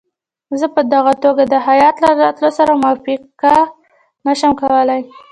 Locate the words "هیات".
1.67-1.95